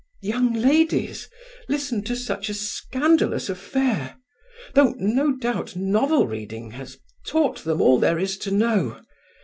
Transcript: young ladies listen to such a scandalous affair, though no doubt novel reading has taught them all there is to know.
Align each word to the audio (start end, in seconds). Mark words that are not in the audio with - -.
young 0.23 0.51
ladies 0.53 1.29
listen 1.69 2.01
to 2.03 2.15
such 2.15 2.49
a 2.49 2.55
scandalous 2.55 3.49
affair, 3.49 4.15
though 4.73 4.95
no 4.97 5.37
doubt 5.37 5.75
novel 5.75 6.25
reading 6.25 6.71
has 6.71 6.97
taught 7.27 7.63
them 7.65 7.79
all 7.79 7.99
there 7.99 8.17
is 8.17 8.35
to 8.35 8.49
know. 8.49 8.99